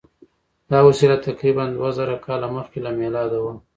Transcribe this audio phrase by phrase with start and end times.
[0.71, 3.53] دا وسیله تقریبآ دوه زره کاله مخکې له میلاده وه.